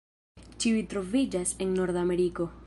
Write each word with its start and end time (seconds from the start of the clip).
Ĉiuj 0.63 0.81
troviĝas 0.93 1.53
en 1.67 1.77
Nordameriko. 1.81 2.51